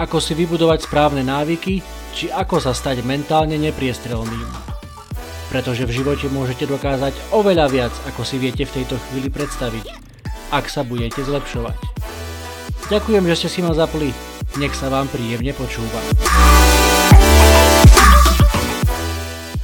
[0.00, 4.46] ako si vybudovať správne návyky, či ako sa stať mentálne nepriestrelným.
[5.52, 9.84] Pretože v živote môžete dokázať oveľa viac, ako si viete v tejto chvíli predstaviť,
[10.52, 11.76] ak sa budete zlepšovať.
[12.88, 14.12] Ďakujem, že ste si ma zapli.
[14.60, 16.00] Nech sa vám príjemne počúva.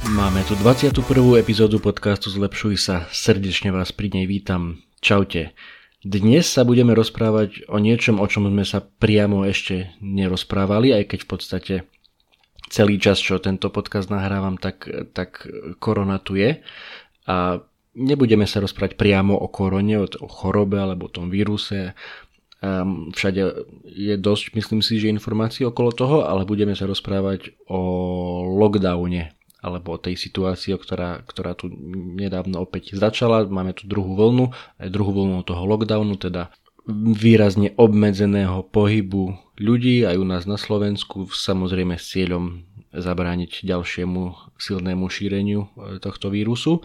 [0.09, 0.97] Máme tu 21.
[1.37, 3.05] epizódu podcastu Zlepšuj sa.
[3.13, 4.81] Srdečne vás pri nej vítam.
[4.99, 5.53] Čaute.
[5.99, 11.19] Dnes sa budeme rozprávať o niečom, o čom sme sa priamo ešte nerozprávali, aj keď
[11.19, 11.75] v podstate
[12.71, 15.43] celý čas, čo tento podcast nahrávam, tak, tak
[15.83, 16.63] korona tu je.
[17.27, 17.59] A
[17.99, 21.93] nebudeme sa rozprávať priamo o korone, o, chorobe alebo o tom víruse,
[22.59, 23.39] Um, všade
[23.87, 27.79] je dosť, myslím si, že informácií okolo toho, ale budeme sa rozprávať o
[28.59, 31.67] lockdowne alebo tej situácii, ktorá, ktorá tu
[32.15, 33.43] nedávno opäť začala.
[33.43, 36.51] Máme tu druhú vlnu, aj druhú vlnu toho lockdownu, teda
[36.95, 45.05] výrazne obmedzeného pohybu ľudí aj u nás na Slovensku, samozrejme s cieľom zabrániť ďalšiemu silnému
[45.05, 46.81] šíreniu e, tohto vírusu.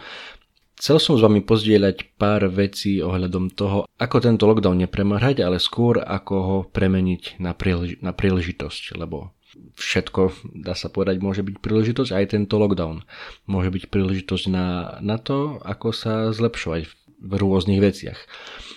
[0.74, 6.02] Chcel som s vami pozdieľať pár vecí ohľadom toho, ako tento lockdown nepremrhať, ale skôr
[6.02, 9.32] ako ho premeniť na, prílež- na príležitosť, lebo
[9.74, 13.02] všetko, dá sa povedať, môže byť príležitosť, aj tento lockdown
[13.46, 16.90] môže byť príležitosť na, na to, ako sa zlepšovať
[17.24, 18.18] v rôznych veciach.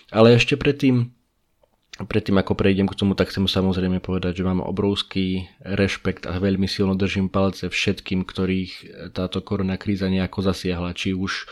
[0.09, 1.11] Ale ešte predtým,
[2.05, 6.65] predtým ako prejdem k tomu, tak chcem samozrejme povedať, že mám obrovský rešpekt a veľmi
[6.69, 8.73] silno držím palce všetkým, ktorých
[9.11, 11.49] táto korona kríza nejako zasiahla, či už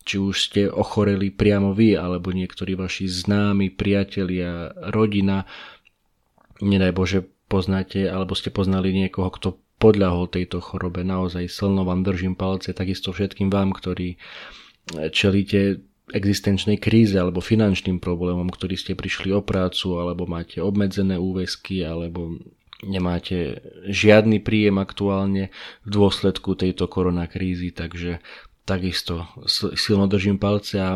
[0.00, 5.44] či už ste ochoreli priamo vy, alebo niektorí vaši známi, priatelia, rodina,
[6.64, 11.02] nedaj Bože, poznáte, alebo ste poznali niekoho, kto podľahol tejto chorobe.
[11.02, 14.14] Naozaj silno vám držím palce, takisto všetkým vám, ktorí
[15.10, 21.86] čelíte existenčnej kríze alebo finančným problémom, ktorí ste prišli o prácu, alebo máte obmedzené úväzky,
[21.86, 22.38] alebo
[22.82, 28.18] nemáte žiadny príjem aktuálne v dôsledku tejto koronakrízy, takže
[28.66, 29.28] takisto
[29.76, 30.90] silno držím palce a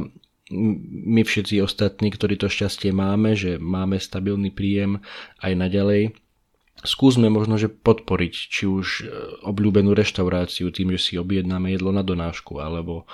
[1.09, 5.01] my všetci ostatní, ktorí to šťastie máme, že máme stabilný príjem
[5.41, 6.03] aj naďalej,
[6.85, 9.05] skúsme možno, že podporiť či už e,
[9.43, 13.09] obľúbenú reštauráciu tým, že si objednáme jedlo na donášku, alebo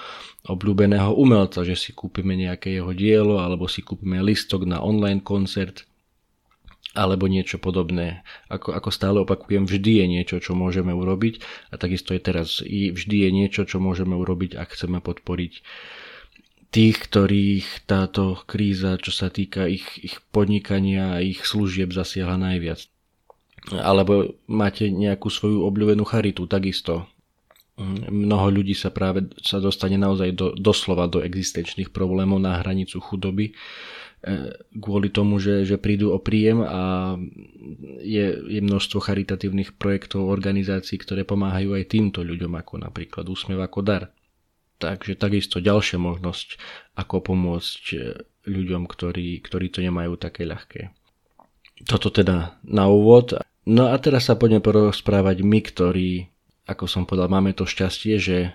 [0.44, 5.88] obľúbeného umelca, že si kúpime nejaké jeho dielo, alebo si kúpime listok na online koncert,
[6.92, 8.26] alebo niečo podobné.
[8.50, 11.38] Ako, ako stále opakujem, vždy je niečo, čo môžeme urobiť
[11.70, 12.60] a takisto je teraz.
[12.66, 15.62] Vždy je niečo, čo môžeme urobiť, ak chceme podporiť
[16.70, 22.86] tých, ktorých táto kríza, čo sa týka ich, ich podnikania a ich služieb zasiahla najviac.
[23.68, 27.04] Alebo máte nejakú svoju obľúbenú charitu, takisto.
[28.08, 33.56] Mnoho ľudí sa práve sa dostane naozaj do, doslova do existenčných problémov na hranicu chudoby
[34.20, 37.16] E, kvôli tomu, že, že prídu o príjem a
[38.04, 43.80] je, je množstvo charitatívnych projektov, organizácií, ktoré pomáhajú aj týmto ľuďom, ako napríklad Úsmev ako
[43.80, 44.12] dar.
[44.76, 46.60] Takže takisto ďalšia možnosť,
[47.00, 47.98] ako pomôcť e,
[48.44, 50.92] ľuďom, ktorí, ktorí to nemajú také ľahké.
[51.88, 53.40] Toto teda na úvod.
[53.70, 56.26] No a teraz sa poďme porozprávať my, ktorí,
[56.66, 58.50] ako som povedal, máme to šťastie, že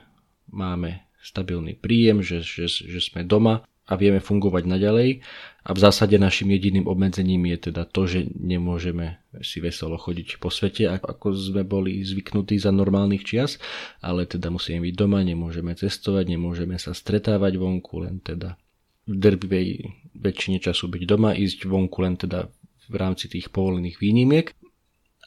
[0.52, 5.24] máme stabilný príjem, že, že, že sme doma a vieme fungovať naďalej.
[5.66, 10.52] A v zásade našim jediným obmedzením je teda to, že nemôžeme si veselo chodiť po
[10.52, 13.56] svete, ako sme boli zvyknutí za normálnych čias,
[14.04, 18.60] ale teda musíme byť doma, nemôžeme cestovať, nemôžeme sa stretávať vonku, len teda
[19.08, 19.70] v drvivej
[20.18, 22.52] väčšine času byť doma, ísť vonku len teda
[22.92, 24.52] v rámci tých povolených výnimiek.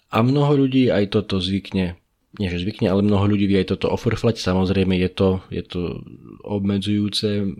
[0.09, 2.01] A mnoho ľudí aj toto zvykne
[2.37, 4.37] nie že zvykne, ale mnoho ľudí vie aj toto ofrflať.
[4.39, 6.05] Samozrejme je to, je to
[6.45, 7.57] obmedzujúce,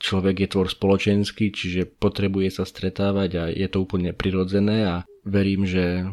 [0.00, 4.94] človek je tvor spoločenský, čiže potrebuje sa stretávať a je to úplne prirodzené a
[5.28, 6.08] verím, že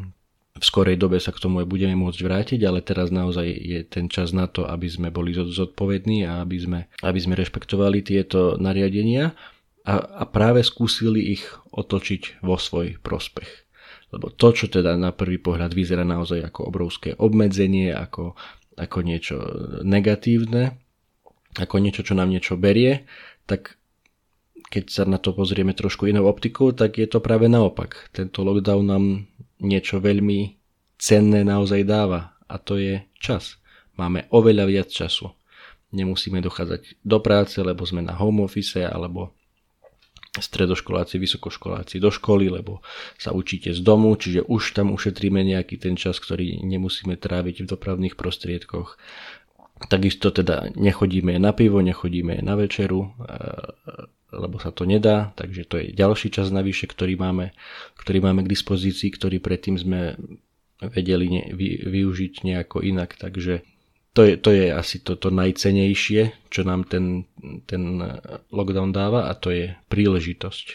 [0.55, 4.07] v skorej dobe sa k tomu aj budeme môcť vrátiť, ale teraz naozaj je ten
[4.07, 9.35] čas na to, aby sme boli zodpovední a aby sme, aby sme rešpektovali tieto nariadenia
[9.83, 11.44] a, a práve skúsili ich
[11.75, 13.64] otočiť vo svoj prospech.
[14.13, 18.37] Lebo to, čo teda na prvý pohľad vyzerá naozaj ako obrovské obmedzenie, ako,
[18.77, 19.37] ako niečo
[19.81, 20.77] negatívne,
[21.55, 23.07] ako niečo, čo nám niečo berie,
[23.49, 23.79] tak
[24.69, 28.09] keď sa na to pozrieme trošku inou optikou, tak je to práve naopak.
[28.11, 29.03] Tento lockdown nám
[29.61, 30.57] niečo veľmi
[30.97, 33.61] cenné naozaj dáva a to je čas.
[33.95, 35.31] Máme oveľa viac času.
[35.95, 39.31] Nemusíme dochádzať do práce, lebo sme na home office alebo
[40.41, 42.81] stredoškoláci, vysokoškoláci do školy, lebo
[43.19, 47.69] sa učíte z domu, čiže už tam ušetríme nejaký ten čas, ktorý nemusíme tráviť v
[47.69, 48.97] dopravných prostriedkoch.
[49.91, 55.75] Takisto teda nechodíme na pivo, nechodíme na večeru, eh, lebo sa to nedá, takže to
[55.79, 57.55] je ďalší čas navyše, ktorý máme,
[57.99, 60.19] ktorý máme k dispozícii, ktorý predtým sme
[60.83, 61.27] vedeli
[61.88, 63.63] využiť nejako inak, takže
[64.15, 67.27] to je, to je asi toto to najcenejšie, čo nám ten,
[67.67, 68.00] ten
[68.47, 70.67] lockdown dáva a to je príležitosť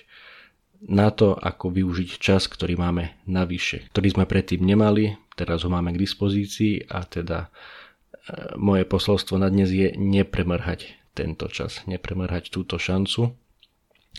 [0.93, 5.97] na to, ako využiť čas, ktorý máme navyše, ktorý sme predtým nemali, teraz ho máme
[5.97, 12.81] k dispozícii a teda e, moje posolstvo na dnes je nepremrhať tento čas, nepremrhať túto
[12.81, 13.33] šancu,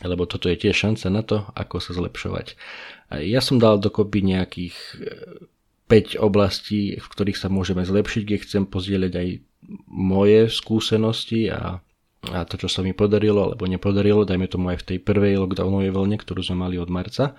[0.01, 2.57] lebo toto je tiež šanca na to, ako sa zlepšovať.
[3.21, 4.75] Ja som dal dokopy nejakých
[5.91, 9.27] 5 oblastí, v ktorých sa môžeme zlepšiť, kde chcem pozdieľať aj
[9.91, 11.83] moje skúsenosti a,
[12.31, 15.91] a to, čo sa mi podarilo alebo nepodarilo, dajme tomu aj v tej prvej lockdownovej
[15.91, 17.35] vlne, ktorú sme mali od marca.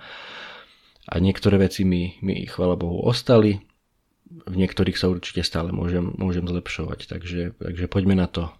[1.09, 3.57] A niektoré veci mi, mi chvala Bohu, ostali,
[4.29, 8.53] v niektorých sa určite stále môžem, môžem zlepšovať, takže, takže poďme na to.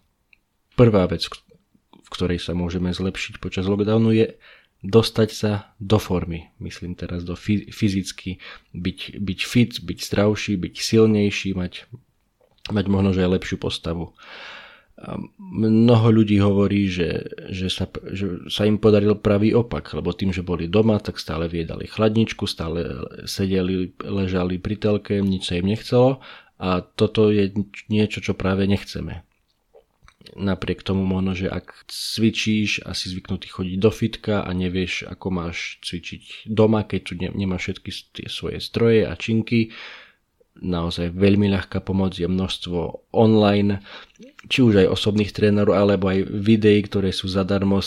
[0.74, 4.28] Prvá vec, v ktorej sa môžeme zlepšiť počas lockdownu je
[4.84, 8.44] dostať sa do formy, myslím teraz do fyzicky,
[8.76, 11.88] byť, byť fit, byť zdravší, byť silnejší, mať,
[12.68, 14.12] mať možno že aj lepšiu postavu.
[15.40, 20.46] Mnoho ľudí hovorí, že, že, sa, že sa im podaril pravý opak, lebo tým, že
[20.46, 26.22] boli doma, tak stále viedali chladničku, stále sedeli, ležali pri telke, nič sa im nechcelo
[26.60, 27.56] a toto je
[27.90, 29.24] niečo, čo práve nechceme
[30.36, 35.28] napriek tomu možno, že ak cvičíš a si zvyknutý chodiť do fitka a nevieš, ako
[35.30, 39.76] máš cvičiť doma, keď tu nemáš všetky tie svoje stroje a činky,
[40.60, 43.82] naozaj veľmi ľahká pomoc je množstvo online,
[44.48, 47.82] či už aj osobných trénerov, alebo aj videí, ktoré sú zadarmo,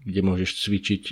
[0.00, 1.02] kde môžeš cvičiť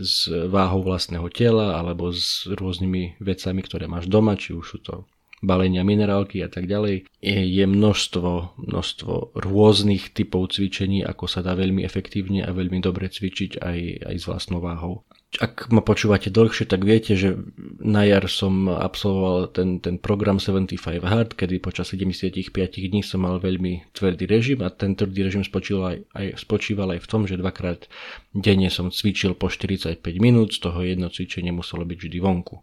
[0.00, 4.94] s váhou vlastného tela alebo s rôznymi vecami, ktoré máš doma, či už sú to
[5.42, 7.10] balenia minerálky a tak ďalej.
[7.22, 13.58] Je, množstvo, množstvo rôznych typov cvičení, ako sa dá veľmi efektívne a veľmi dobre cvičiť
[13.58, 15.02] aj, aj s vlastnou váhou.
[15.40, 17.40] Ak ma počúvate dlhšie, tak viete, že
[17.80, 23.40] na jar som absolvoval ten, ten program 75 Hard, kedy počas 75 dní som mal
[23.40, 27.40] veľmi tvrdý režim a ten tvrdý režim spočíval aj, aj, spočíval aj v tom, že
[27.40, 27.88] dvakrát
[28.36, 32.60] denne som cvičil po 45 minút, z toho jedno cvičenie muselo byť vždy vonku.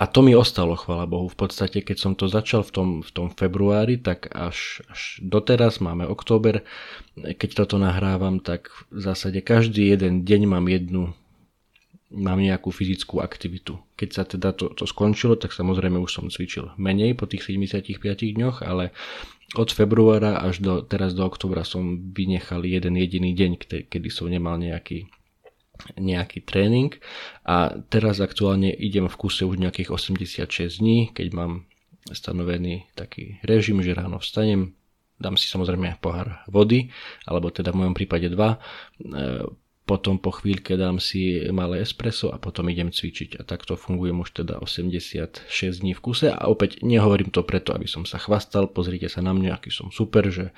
[0.00, 1.28] A to mi ostalo, chvala Bohu.
[1.28, 5.84] V podstate, keď som to začal v tom, v tom februári, tak až, až doteraz
[5.84, 6.64] máme október.
[7.16, 11.12] Keď toto nahrávam, tak v zásade každý jeden deň mám jednu
[12.12, 13.80] mám nejakú fyzickú aktivitu.
[13.96, 17.96] Keď sa teda to, to skončilo, tak samozrejme už som cvičil menej po tých 75
[18.36, 18.92] dňoch, ale
[19.56, 23.50] od februára až do, teraz do oktobra som vynechal jeden jediný deň,
[23.88, 25.08] kedy som nemal nejaký
[25.98, 26.94] nejaký tréning.
[27.46, 31.52] A teraz aktuálne idem v kuse už nejakých 86 dní, keď mám
[32.10, 34.74] stanovený taký režim, že ráno vstanem,
[35.22, 36.90] dám si samozrejme pohár vody,
[37.30, 38.58] alebo teda v mojom prípade dva,
[38.98, 39.46] e,
[39.82, 43.36] potom po chvíľke dám si malé espresso a potom idem cvičiť.
[43.36, 45.50] A takto fungujem už teda 86
[45.82, 46.30] dní v kuse.
[46.30, 49.90] A opäť nehovorím to preto, aby som sa chvastal, pozrite sa na mňa, aký som
[49.90, 50.54] super, že,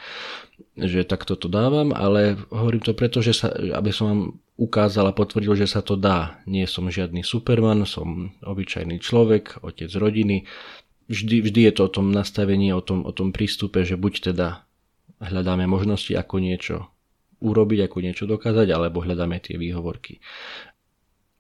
[0.75, 4.23] že takto to dávam, ale hovorím to preto, že sa, aby som vám
[4.59, 6.43] ukázal a potvrdil, že sa to dá.
[6.51, 10.47] Nie som žiadny superman, som obyčajný človek, otec rodiny.
[11.07, 14.67] Vždy, vždy je to o tom nastavení, o tom, o tom prístupe, že buď teda
[15.23, 16.77] hľadáme možnosti, ako niečo
[17.45, 20.19] urobiť, ako niečo dokázať, alebo hľadáme tie výhovorky.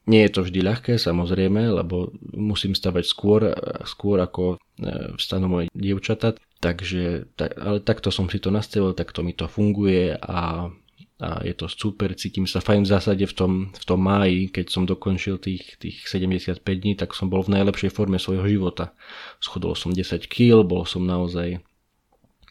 [0.04, 3.56] Nie je to vždy ľahké, samozrejme, lebo musím stavať skôr,
[3.88, 9.20] skôr ako e, vstanú moje dievčata, takže, tak, ale takto som si to nastavil, takto
[9.20, 10.72] mi to funguje a,
[11.20, 14.66] a je to super, cítim sa fajn v zásade v tom, v tom máji, keď
[14.72, 18.96] som dokončil tých, tých 75 dní, tak som bol v najlepšej forme svojho života.
[19.44, 21.60] Schodol som 10 kg, bol som naozaj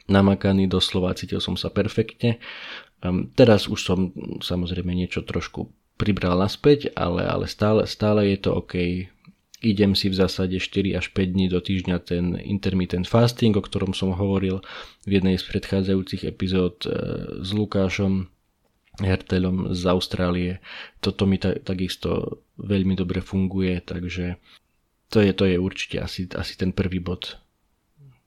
[0.05, 2.38] namakaný doslova, cítil som sa perfektne
[3.03, 5.67] Um, teraz už som samozrejme niečo trošku
[6.00, 8.74] pribral naspäť, ale, ale stále, stále je to OK.
[9.63, 13.96] Idem si v zásade 4 až 5 dní do týždňa ten intermittent fasting, o ktorom
[13.96, 14.60] som hovoril
[15.08, 16.91] v jednej z predchádzajúcich epizód e,
[17.39, 18.27] s Lukášom
[19.00, 20.60] Hertelom z Austrálie.
[21.00, 24.36] Toto mi ta, takisto veľmi dobre funguje, takže
[25.08, 27.39] to je, to je určite asi, asi ten prvý bod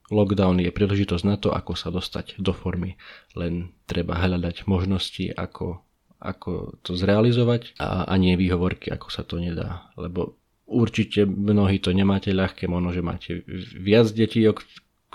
[0.08, 2.94] Lockdown je príležitosť na to, ako sa dostať do formy,
[3.36, 5.82] len treba hľadať možnosti, ako,
[6.16, 9.90] ako to zrealizovať a, a nie výhovorky, ako sa to nedá.
[9.98, 13.30] Lebo určite mnohí to nemáte ľahké, možno, že máte
[13.78, 14.54] viac detí, o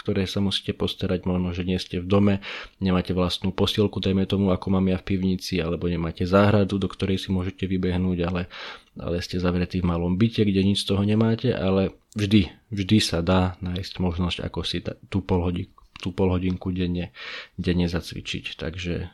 [0.02, 2.34] ktoré sa musíte postarať, možno, že nie ste v dome,
[2.82, 7.22] nemáte vlastnú posielku, dajme tomu, ako mám ja v pivnici, alebo nemáte záhradu, do ktorej
[7.22, 8.50] si môžete vybehnúť, ale,
[8.98, 13.20] ale ste zavretí v malom byte, kde nič z toho nemáte, ale vždy, vždy sa
[13.22, 14.82] dá nájsť možnosť, ako si
[15.12, 17.14] tú polhodinku, tú polhodinku denne,
[17.62, 18.58] denne zacvičiť.
[18.58, 19.08] Takže e,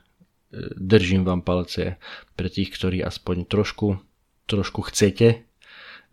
[0.77, 2.00] držím vám palce
[2.39, 4.00] pre tých, ktorí aspoň trošku,
[4.48, 5.47] trošku chcete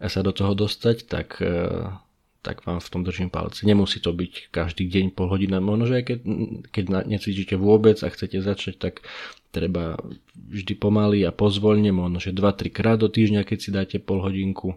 [0.09, 1.89] sa do toho dostať, tak e,
[2.45, 3.65] tak vám v tom držím palce.
[3.65, 6.19] Nemusí to byť každý deň pol hodina, možno, že aj keď,
[6.69, 9.01] keď necvičíte vôbec a chcete začať, tak
[9.49, 9.97] treba
[10.37, 14.77] vždy pomaly a pozvolne, možno, že 2-3 krát do týždňa, keď si dáte pol hodinku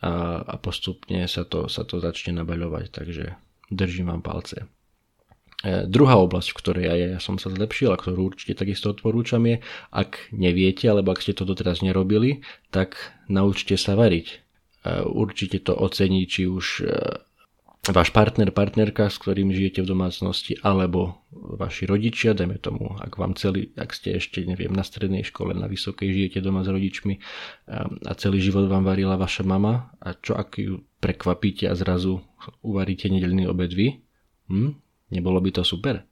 [0.00, 3.36] a, a postupne sa to, sa to začne nabaľovať, takže
[3.68, 4.64] držím vám palce.
[5.60, 9.44] E, druhá oblasť, v ktorej ja, ja som sa zlepšil a ktorú určite takisto odporúčam
[9.44, 9.60] je,
[9.92, 12.96] ak neviete, alebo ak ste to doteraz nerobili, tak
[13.28, 14.50] naučte sa variť
[15.04, 16.84] určite to ocení či už e,
[17.92, 23.36] váš partner, partnerka, s ktorým žijete v domácnosti, alebo vaši rodičia, dajme tomu, ak vám
[23.36, 27.20] celý, ak ste ešte, neviem, na strednej škole, na vysokej, žijete doma s rodičmi e,
[28.08, 32.24] a celý život vám varila vaša mama a čo ak ju prekvapíte a zrazu
[32.64, 34.00] uvaríte nedelný obed vy?
[34.48, 34.89] Hm?
[35.10, 36.06] Nebolo by to super?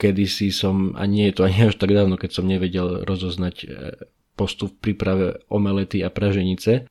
[0.00, 3.66] Kedysi som, a nie je to ani až tak dávno, keď som nevedel rozoznať e,
[4.34, 6.88] postup v príprave omelety a praženice,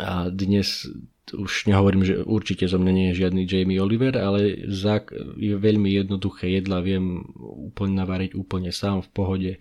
[0.00, 0.88] a dnes
[1.32, 5.00] už nehovorím, že určite zo mňa nie je žiadny Jamie Oliver, ale za,
[5.40, 9.52] je veľmi jednoduché jedla, viem úplne navariť úplne sám v pohode.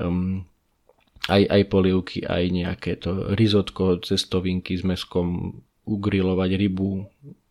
[0.00, 0.48] Um,
[1.28, 7.06] aj, aj polievky, aj nejaké to rizotko, cestovinky s meskom, ugrilovať rybu,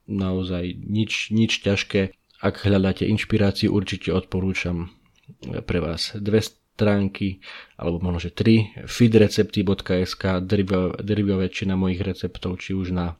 [0.10, 2.18] naozaj nič, nič ťažké.
[2.42, 4.90] Ak hľadáte inšpiráciu, určite odporúčam
[5.66, 7.38] pre vás dve stránky,
[7.78, 10.42] alebo možno, že tri, feedrecepty.sk,
[11.06, 13.14] drvia väčšina mojich receptov, či už na,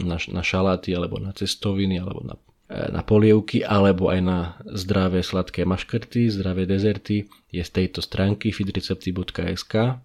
[0.00, 2.34] na, na šaláty, alebo na cestoviny, alebo na,
[2.72, 8.48] e, na polievky, alebo aj na zdravé sladké maškrty, zdravé dezerty, je z tejto stránky
[8.48, 10.00] feedrecepty.sk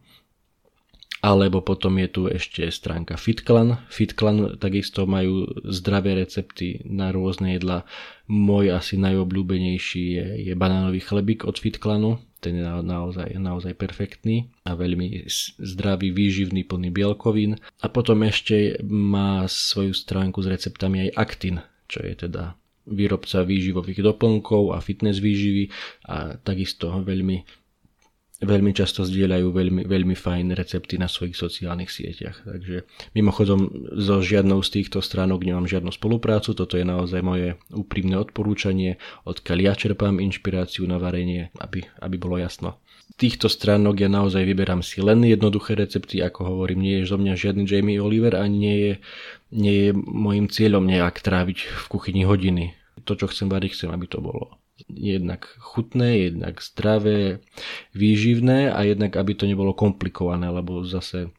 [1.24, 3.88] alebo potom je tu ešte stránka FitClan.
[3.88, 7.88] FitClan takisto majú zdravé recepty na rôzne jedla.
[8.27, 12.19] Môj asi najobľúbenejší je, je banánový chlebík od FitClanu.
[12.43, 15.25] Ten je naozaj, naozaj perfektný a veľmi
[15.57, 17.57] zdravý, výživný, plný bielkovín.
[17.81, 21.57] A potom ešte má svoju stránku s receptami aj Actin,
[21.89, 22.53] čo je teda
[22.86, 25.74] výrobca výživových doplnkov a fitness výživy
[26.05, 27.64] a takisto veľmi
[28.43, 32.43] veľmi často zdieľajú veľmi, veľmi fajn recepty na svojich sociálnych sieťach.
[32.43, 32.83] Takže
[33.15, 38.99] mimochodom so žiadnou z týchto stránok nemám žiadnu spoluprácu, toto je naozaj moje úprimné odporúčanie,
[39.23, 42.83] odkiaľ ja čerpám inšpiráciu na varenie, aby, aby bolo jasno.
[43.15, 47.33] Týchto stránok ja naozaj vyberám si len jednoduché recepty, ako hovorím, nie je zo mňa
[47.39, 48.93] žiadny Jamie Oliver a nie je,
[49.55, 52.75] nie je môjim cieľom nejak tráviť v kuchyni hodiny.
[53.07, 54.59] To, čo chcem variť, chcem, aby to bolo
[54.89, 57.39] jednak chutné, jednak zdravé,
[57.96, 61.32] výživné a jednak aby to nebolo komplikované, lebo zase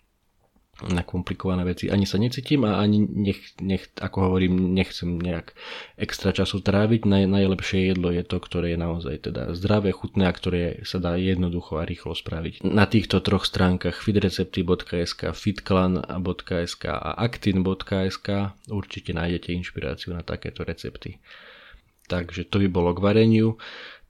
[0.76, 5.56] na komplikované veci ani sa necítim a ani nech, nech ako hovorím, nechcem nejak
[5.96, 7.08] extra času tráviť.
[7.08, 11.16] Naj, najlepšie jedlo je to, ktoré je naozaj teda zdravé, chutné a ktoré sa dá
[11.16, 12.68] jednoducho a rýchlo spraviť.
[12.68, 18.28] Na týchto troch stránkach fitrecepty.sk, fitclan.sk a actin.sk
[18.68, 21.24] určite nájdete inšpiráciu na takéto recepty.
[22.06, 23.58] Takže to by bolo k vareniu.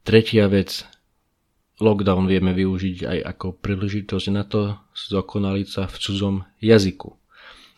[0.04, 0.84] Tretia vec,
[1.80, 7.16] lockdown vieme využiť aj ako príležitosť na to zdokonaliť sa v cudzom jazyku.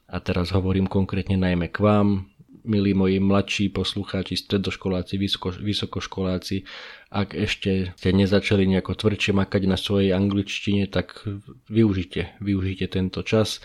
[0.09, 2.29] A teraz hovorím konkrétne najmä k vám,
[2.69, 6.69] milí moji mladší poslucháči, stredoškoláci, vysoko, vysokoškoláci,
[7.09, 11.25] ak ešte ste nezačali nejako tvrdšie makať na svojej angličtine, tak
[11.73, 13.65] využite, využite tento čas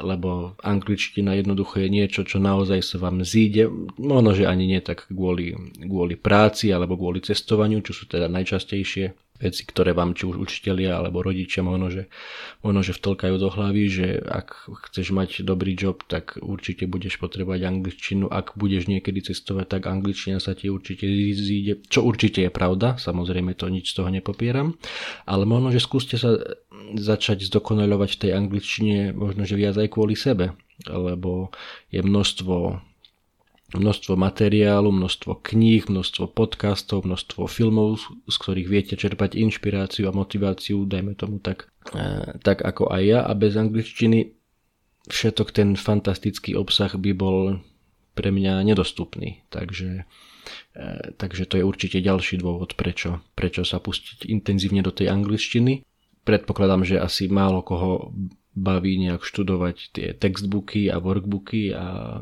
[0.00, 3.68] lebo angličtina jednoducho je niečo, čo naozaj sa vám zíde,
[4.00, 9.29] možno, že ani nie tak kvôli, kvôli práci alebo kvôli cestovaniu, čo sú teda najčastejšie
[9.40, 12.12] veci, ktoré vám či už učitelia alebo rodičia možno, že,
[12.60, 17.64] možno, že vtlkajú do hlavy, že ak chceš mať dobrý job, tak určite budeš potrebovať
[17.64, 18.28] angličtinu.
[18.28, 23.56] Ak budeš niekedy cestovať, tak angličtina sa ti určite zíde, čo určite je pravda, samozrejme
[23.56, 24.76] to nič z toho nepopieram,
[25.24, 26.36] ale možno, že skúste sa
[26.94, 30.52] začať zdokonaľovať v tej angličtine možno, že viac aj kvôli sebe,
[30.84, 31.48] lebo
[31.88, 32.89] je množstvo
[33.74, 40.82] množstvo materiálu, množstvo kníh, množstvo podcastov, množstvo filmov, z ktorých viete čerpať inšpiráciu a motiváciu,
[40.86, 44.34] dajme tomu tak, e, tak ako aj ja a bez angličtiny
[45.06, 47.62] všetok ten fantastický obsah by bol
[48.18, 49.46] pre mňa nedostupný.
[49.48, 50.04] Takže,
[50.74, 50.84] e,
[51.14, 55.86] takže to je určite ďalší dôvod, prečo, prečo sa pustiť intenzívne do tej angličtiny.
[56.26, 58.12] Predpokladám, že asi málo koho
[58.52, 62.20] baví nejak študovať tie textbooky a workbooky a,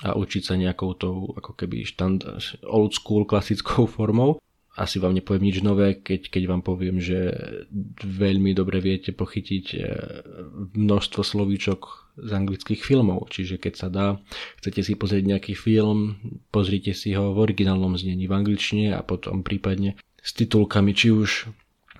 [0.00, 2.24] a učiť sa nejakou tou ako keby štand,
[2.64, 4.40] old school klasickou formou.
[4.78, 7.34] Asi vám nepoviem nič nové, keď, keď vám poviem, že
[8.00, 9.78] veľmi dobre viete pochytiť e,
[10.78, 11.80] množstvo slovíčok
[12.16, 13.28] z anglických filmov.
[13.34, 14.16] Čiže keď sa dá,
[14.62, 16.22] chcete si pozrieť nejaký film,
[16.54, 21.50] pozrite si ho v originálnom znení v angličtine a potom prípadne s titulkami, či už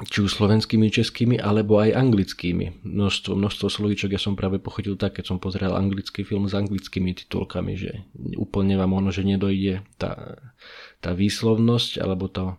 [0.08, 2.80] či už slovenskými, českými, alebo aj anglickými.
[2.84, 7.12] Množstvo, množstvo slovíčok ja som práve pochodil tak, keď som pozrel anglický film s anglickými
[7.12, 8.08] titulkami, že
[8.40, 10.40] úplne vám ono, že nedojde tá,
[11.04, 12.56] tá výslovnosť alebo to,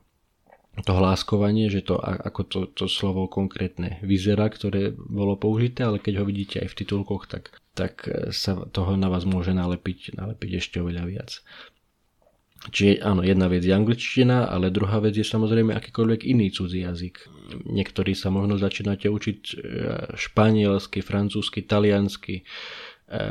[0.85, 6.21] to hláskovanie, že to, ako to, to slovo konkrétne vyzerá, ktoré bolo použité, ale keď
[6.21, 10.77] ho vidíte aj v titulkoch, tak, tak sa toho na vás môže nalepiť, nalepiť ešte
[10.77, 11.31] oveľa viac.
[12.69, 17.25] Čiže áno, jedna vec je angličtina, ale druhá vec je samozrejme akýkoľvek iný cudzí jazyk.
[17.65, 19.53] Niektorí sa možno začínate učiť e,
[20.13, 22.45] španielsky, francúzsky, taliansky,
[23.09, 23.23] e,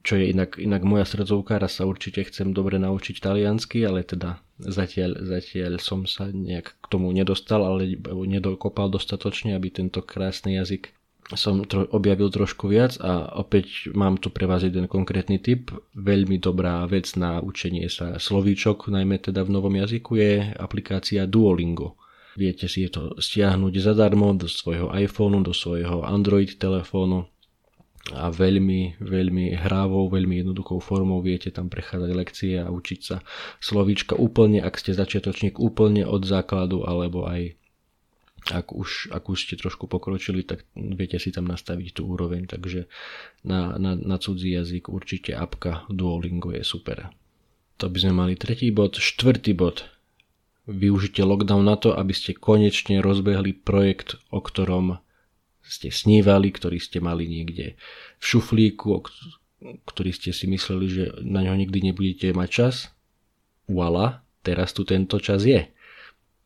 [0.00, 4.40] čo je inak, inak moja srdcovka, raz sa určite chcem dobre naučiť taliansky, ale teda
[4.56, 10.96] zatiaľ, zatiaľ som sa nejak k tomu nedostal, ale nedokopal dostatočne, aby tento krásny jazyk
[11.34, 15.70] som tro, objavil trošku viac a opäť mám tu pre vás jeden konkrétny tip.
[15.94, 21.98] Veľmi dobrá vec na učenie sa slovíčok, najmä teda v novom jazyku, je aplikácia Duolingo.
[22.38, 27.26] Viete si to stiahnuť zadarmo do svojho iPhoneu, do svojho Android telefónu
[28.10, 33.20] a veľmi, veľmi hrávou, veľmi jednoduchou formou viete tam prechádzať lekcie a učiť sa
[33.60, 37.59] slovíčka úplne, ak ste začiatočník, úplne od základu alebo aj
[38.50, 42.90] ak už, ak už ste trošku pokročili, tak viete si tam nastaviť tú úroveň, takže
[43.46, 47.14] na, na, na cudzí jazyk určite apka Duolingo je super.
[47.80, 49.00] To by sme mali tretí bod.
[49.00, 49.88] Štvrtý bod.
[50.68, 55.00] Využite lockdown na to, aby ste konečne rozbehli projekt, o ktorom
[55.64, 57.80] ste snívali, ktorý ste mali niekde
[58.20, 59.00] v šuflíku,
[59.88, 62.74] ktorý ste si mysleli, že na ňo nikdy nebudete mať čas.
[63.64, 65.70] Voila, teraz tu tento čas je.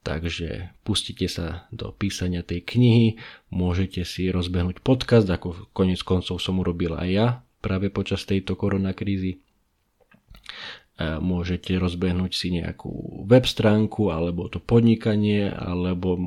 [0.04, 3.16] Takže pustite sa do písania tej knihy,
[3.48, 7.26] môžete si rozbehnúť podcast, ako konec koncov som urobil aj ja
[7.64, 9.40] práve počas tejto koronakrízy.
[11.00, 16.20] Môžete rozbehnúť si nejakú web stránku, alebo to podnikanie, alebo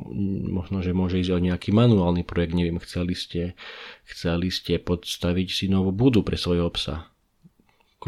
[0.50, 3.54] možno, že môže ísť o nejaký manuálny projekt, neviem, chceli ste,
[4.10, 7.08] chceli ste podstaviť si novú budu pre svojho psa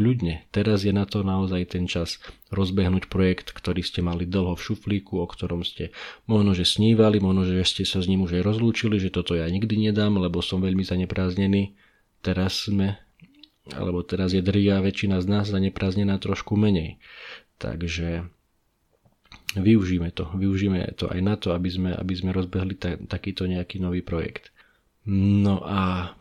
[0.00, 2.16] kľudne, teraz je na to naozaj ten čas
[2.48, 5.92] rozbehnúť projekt, ktorý ste mali dlho v šuflíku, o ktorom ste
[6.24, 9.44] možno, že snívali, možno, že ste sa s ním už aj rozlúčili, že toto ja
[9.44, 11.76] nikdy nedám, lebo som veľmi zanepráznený.
[12.24, 12.96] Teraz sme,
[13.76, 16.96] alebo teraz je drvia väčšina z nás zanepráznená trošku menej.
[17.60, 18.24] Takže
[19.60, 23.84] využíme to, využíme to aj na to, aby sme, aby sme rozbehli ta, takýto nejaký
[23.84, 24.48] nový projekt.
[25.04, 26.16] No a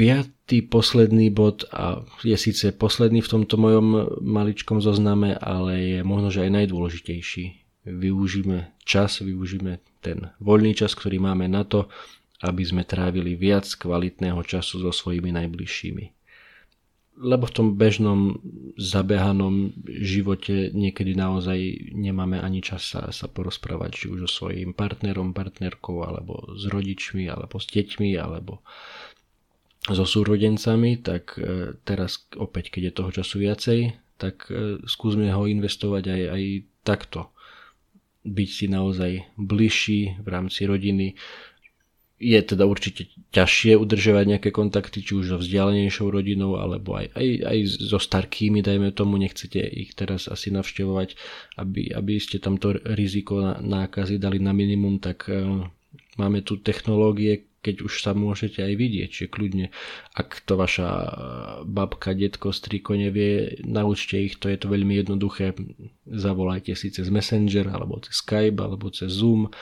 [0.00, 6.32] piatý posledný bod a je síce posledný v tomto mojom maličkom zozname, ale je možno,
[6.32, 7.44] že aj najdôležitejší.
[7.84, 11.92] Využíme čas, využíme ten voľný čas, ktorý máme na to,
[12.40, 16.04] aby sme trávili viac kvalitného času so svojimi najbližšími.
[17.20, 18.40] Lebo v tom bežnom
[18.80, 25.36] zabehanom živote niekedy naozaj nemáme ani čas sa, sa porozprávať či už so svojím partnerom,
[25.36, 28.64] partnerkou, alebo s rodičmi, alebo s deťmi, alebo
[29.92, 33.78] so súrodencami, tak e, teraz opäť, keď je toho času viacej,
[34.20, 36.42] tak e, skúsme ho investovať aj, aj
[36.84, 37.20] takto.
[38.22, 41.16] Byť si naozaj bližší v rámci rodiny.
[42.20, 47.28] Je teda určite ťažšie udržovať nejaké kontakty, či už so vzdialenejšou rodinou, alebo aj, aj,
[47.48, 51.16] aj so starkými, dajme tomu, nechcete ich teraz asi navštevovať,
[51.56, 55.64] aby, aby ste tamto riziko nákazy dali na minimum, tak e,
[56.20, 59.68] máme tu technológie, keď už sa môžete aj vidieť, že kľudne,
[60.16, 60.88] ak to vaša
[61.68, 65.52] babka, detko, striko nevie, naučte ich, to je to veľmi jednoduché,
[66.08, 69.52] zavolajte si cez Messenger, alebo cez Skype, alebo cez Zoom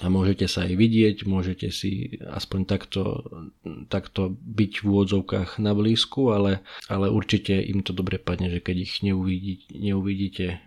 [0.00, 3.28] a môžete sa aj vidieť, môžete si aspoň takto,
[3.92, 8.76] takto byť v úvodzovkách na blízku, ale, ale určite im to dobre padne, že keď
[8.88, 10.64] ich neuvidíte, neuvidíte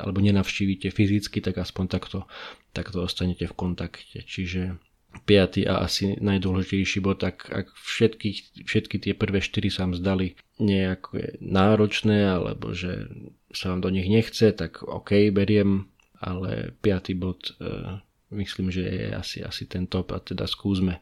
[0.00, 2.24] alebo nenavštívite fyzicky, tak aspoň takto,
[2.72, 4.24] takto ostanete v kontakte.
[4.24, 4.80] Čiže
[5.24, 8.28] piatý a asi najdôležitejší bod, tak ak všetky,
[8.64, 13.10] všetky tie prvé štyri sa vám zdali nejako náročné, alebo že
[13.52, 15.86] sa vám do nich nechce, tak OK, beriem,
[16.18, 18.00] ale piatý bod e,
[18.32, 20.98] myslím, že je asi, asi ten top a teda skúsme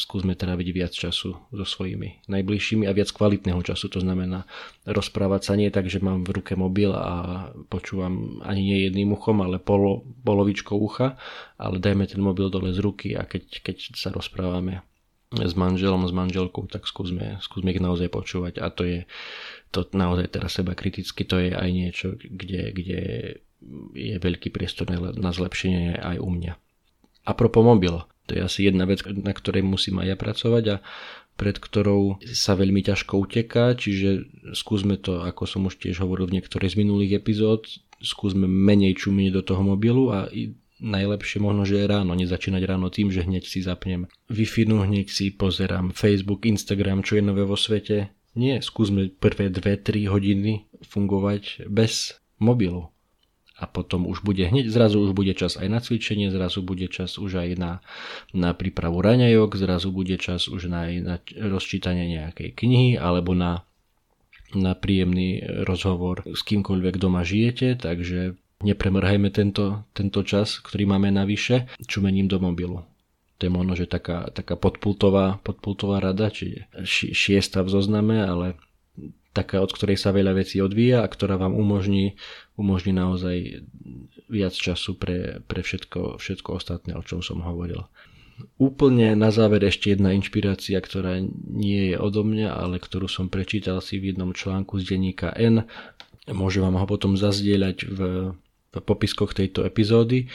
[0.00, 3.92] skúsme tráviť viac času so svojimi najbližšími a viac kvalitného času.
[3.92, 4.48] To znamená
[4.88, 9.44] rozprávať sa nie tak, že mám v ruke mobil a počúvam ani nie jedným uchom,
[9.44, 11.20] ale polo, polovičkou ucha,
[11.60, 14.80] ale dajme ten mobil dole z ruky a keď, keď sa rozprávame
[15.30, 18.98] s manželom, s manželkou, tak skúsme, skúsme ich naozaj počúvať a to je
[19.70, 23.00] to naozaj teraz seba kriticky, to je aj niečo, kde, kde
[23.94, 26.52] je veľký priestor na zlepšenie aj u mňa.
[27.28, 27.94] A propos mobil,
[28.30, 30.76] to je asi jedna vec, na ktorej musím aj ja pracovať a
[31.34, 36.38] pred ktorou sa veľmi ťažko uteká, čiže skúsme to, ako som už tiež hovoril v
[36.38, 37.66] niektorej z minulých epizód,
[37.98, 40.30] skúsme menej čumieť do toho mobilu a
[40.78, 45.90] najlepšie možno, že ráno, nezačínať ráno tým, že hneď si zapnem Wi-Fi, hneď si pozerám
[45.90, 48.14] Facebook, Instagram, čo je nové vo svete.
[48.38, 52.94] Nie, skúsme prvé 2-3 hodiny fungovať bez mobilu
[53.60, 57.20] a potom už bude hneď, zrazu už bude čas aj na cvičenie, zrazu bude čas
[57.20, 57.72] už aj na,
[58.32, 63.68] na prípravu raňajok, zrazu bude čas už na, na rozčítanie nejakej knihy alebo na,
[64.56, 71.68] na príjemný rozhovor s kýmkoľvek doma žijete, takže nepremrhajme tento, tento čas, ktorý máme navyše,
[71.84, 72.88] čumením do mobilu.
[73.40, 78.60] To je možno, že taká, taká podpultová, podpultová rada, či šiesta v zozname, ale
[79.30, 82.18] taká, od ktorej sa veľa vecí odvíja a ktorá vám umožní,
[82.58, 83.62] umožní naozaj
[84.26, 87.86] viac času pre, pre všetko, všetko ostatné, o čom som hovoril.
[88.56, 93.84] Úplne na záver ešte jedna inšpirácia, ktorá nie je odo mňa, ale ktorú som prečítal
[93.84, 95.68] si v jednom článku z denníka N.
[96.24, 98.00] Môžem vám ho potom zazdieľať v,
[98.72, 100.32] v popiskoch tejto epizódy.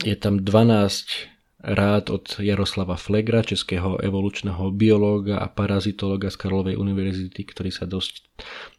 [0.00, 1.35] Je tam 12
[1.66, 8.22] rád od Jaroslava Flegra, českého evolučného biológa a parazitológa z Karlovej univerzity, ktorý sa dosť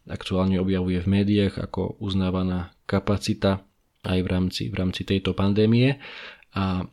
[0.08, 3.60] aktuálne objavuje v médiách ako uznávaná kapacita
[4.08, 6.00] aj v rámci, v rámci tejto pandémie.
[6.56, 6.88] A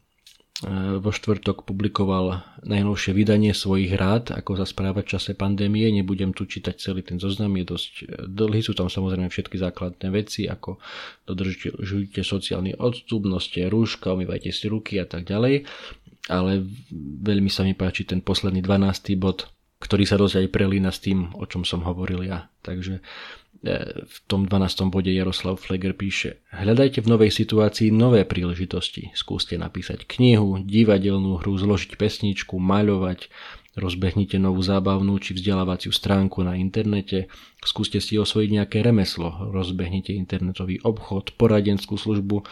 [1.04, 5.84] vo štvrtok publikoval najnovšie vydanie svojich rád, ako sa správať v čase pandémie.
[5.92, 10.08] Nebudem tu čítať celý ten zoznam, je dosť e, dlhý, sú tam samozrejme všetky základné
[10.16, 10.80] veci, ako
[11.28, 15.68] dodržujte sociálny odstup, noste rúška, umývajte si ruky a tak ďalej.
[16.32, 16.64] Ale
[16.96, 19.12] veľmi sa mi páči ten posledný 12.
[19.20, 19.52] bod,
[19.84, 22.48] ktorý sa dosť aj prelína s tým, o čom som hovoril ja.
[22.64, 23.04] Takže
[24.06, 24.94] v tom 12.
[24.94, 29.10] bode Jaroslav Fleger píše Hľadajte v novej situácii nové príležitosti.
[29.18, 33.28] Skúste napísať knihu, divadelnú hru, zložiť pesničku, maľovať,
[33.76, 37.28] rozbehnite novú zábavnú či vzdelávaciu stránku na internete,
[37.60, 42.48] skúste si osvojiť nejaké remeslo, rozbehnite internetový obchod, poradenskú službu,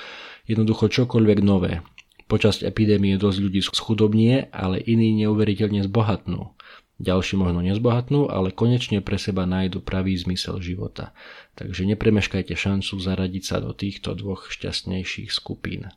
[0.49, 1.79] jednoducho čokoľvek nové.
[2.27, 6.55] Počas epidémie dosť ľudí schudobnie, ale iní neuveriteľne zbohatnú.
[7.01, 11.11] Ďalší možno nezbohatnú, ale konečne pre seba nájdu pravý zmysel života.
[11.57, 15.89] Takže nepremeškajte šancu zaradiť sa do týchto dvoch šťastnejších skupín.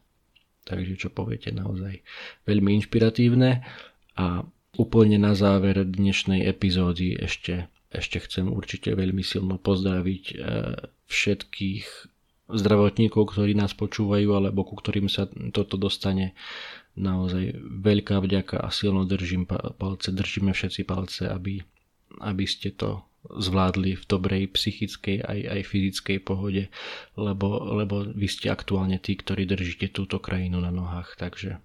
[0.65, 2.01] Takže čo poviete naozaj
[2.49, 3.63] veľmi inšpiratívne
[4.19, 4.43] a
[4.81, 10.35] úplne na záver dnešnej epizódy ešte, ešte chcem určite veľmi silno pozdraviť e,
[11.07, 11.87] všetkých
[12.47, 16.35] zdravotníkov, ktorí nás počúvajú alebo ku ktorým sa toto dostane
[16.97, 19.45] naozaj veľká vďaka a silno držím
[19.77, 21.61] palce, držíme všetci palce, aby,
[22.25, 26.71] aby ste to zvládli v dobrej psychickej aj, aj fyzickej pohode,
[27.19, 31.59] lebo, lebo vy ste aktuálne tí, ktorí držíte túto krajinu na nohách, takže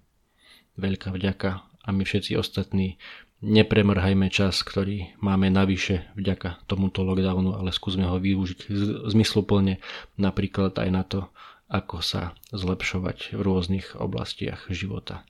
[0.76, 1.62] veľká vďaka.
[1.82, 2.98] A my všetci ostatní
[3.42, 8.70] nepremrhajme čas, ktorý máme navyše vďaka tomuto lockdownu, ale skúsme ho využiť
[9.10, 9.82] zmysluplne
[10.14, 11.26] napríklad aj na to,
[11.72, 15.24] ako sa zlepšovať v rôznych oblastiach života.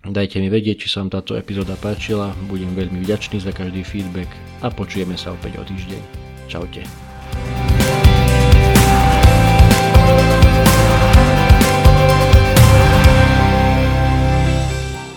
[0.00, 4.30] Dajte mi vedieť, či sa vám táto epizóda páčila, budem veľmi vďačný za každý feedback
[4.64, 6.02] a počujeme sa opäť o týždeň.
[6.48, 6.86] Čaute.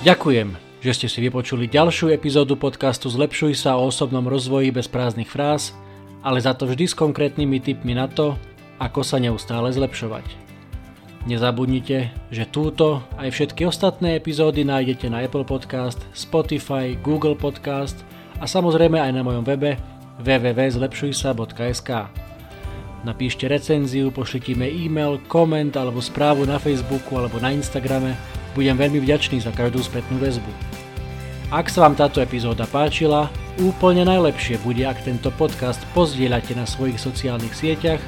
[0.03, 0.51] Ďakujem,
[0.83, 5.71] že ste si vypočuli ďalšiu epizódu podcastu Zlepšuj sa o osobnom rozvoji bez prázdnych fráz,
[6.19, 8.35] ale za to vždy s konkrétnymi tipmi na to,
[8.83, 10.52] ako sa neustále zlepšovať.
[11.23, 17.95] Nezabudnite, že túto aj všetky ostatné epizódy nájdete na Apple Podcast, Spotify, Google Podcast
[18.39, 19.79] a samozrejme aj na mojom webe
[20.19, 21.89] www.zlepšujsa.sk.
[23.07, 28.19] Napíšte recenziu, pošlite mi e-mail, koment alebo správu na Facebooku alebo na Instagrame.
[28.51, 30.51] Budem veľmi vďačný za každú spätnú väzbu.
[31.55, 33.31] Ak sa vám táto epizóda páčila,
[33.63, 38.03] úplne najlepšie bude, ak tento podcast pozdieľate na svojich sociálnych sieťach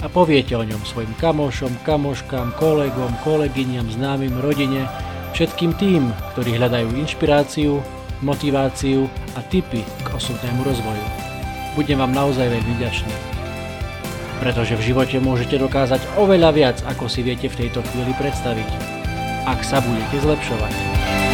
[0.00, 4.88] a poviete o ňom svojim kamošom, kamoškám, kolegom, kolegyňam, známym, rodine,
[5.34, 7.82] všetkým tým, ktorí hľadajú inšpiráciu,
[8.22, 11.06] motiváciu a tipy k osobnému rozvoju.
[11.74, 13.14] Budem vám naozaj veľmi vďačný.
[14.38, 18.68] Pretože v živote môžete dokázať oveľa viac, ako si viete v tejto chvíli predstaviť,
[19.46, 21.33] ak sa budete zlepšovať.